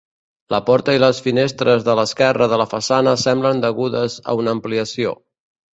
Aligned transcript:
La 0.53 0.59
porta 0.69 0.95
i 0.95 1.01
les 1.03 1.19
finestres 1.25 1.85
de 1.89 1.95
l'esquerra 2.01 2.49
de 2.55 2.61
la 2.63 2.67
façana 2.75 3.17
semblen 3.27 3.65
degudes 3.69 4.19
a 4.35 4.41
una 4.43 4.59
ampliació. 4.61 5.17